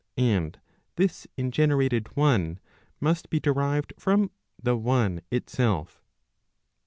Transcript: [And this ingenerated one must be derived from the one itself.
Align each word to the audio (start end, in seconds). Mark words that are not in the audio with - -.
[And 0.17 0.59
this 0.95 1.27
ingenerated 1.37 2.09
one 2.17 2.59
must 2.99 3.29
be 3.29 3.39
derived 3.39 3.93
from 3.99 4.31
the 4.59 4.75
one 4.75 5.21
itself. 5.29 6.01